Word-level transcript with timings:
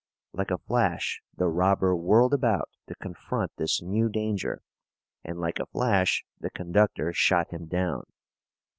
Like 0.33 0.49
a 0.49 0.57
flash 0.57 1.21
the 1.37 1.45
robber 1.47 1.95
whirled 1.95 2.33
about 2.33 2.71
to 2.87 2.95
confront 2.95 3.51
this 3.57 3.83
new 3.83 4.09
danger, 4.09 4.63
and 5.23 5.39
like 5.39 5.59
a 5.59 5.67
flash 5.67 6.25
the 6.39 6.49
conductor 6.49 7.13
shot 7.13 7.51
him 7.51 7.67
down. 7.67 8.05